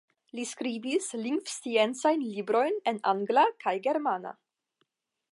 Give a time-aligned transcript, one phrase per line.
[0.37, 4.33] Li skribis lingvsciencajn librojn en angla kaj germana.